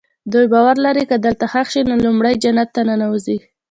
دوی 0.31 0.45
باور 0.53 0.75
لري 0.85 1.03
که 1.09 1.15
دلته 1.25 1.45
ښخ 1.51 1.67
شي 1.73 1.81
نو 1.89 1.95
لومړی 2.05 2.33
جنت 2.43 2.69
ته 2.75 2.81
ننوځي. 2.89 3.37